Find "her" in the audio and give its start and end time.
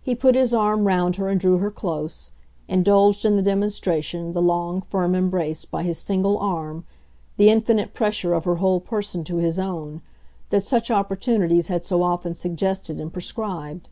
1.16-1.28, 1.58-1.70, 8.44-8.54